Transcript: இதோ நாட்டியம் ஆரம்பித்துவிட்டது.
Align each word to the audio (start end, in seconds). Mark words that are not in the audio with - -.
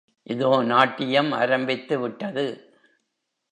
இதோ 0.23 0.63
நாட்டியம் 0.63 1.31
ஆரம்பித்துவிட்டது. 1.33 2.45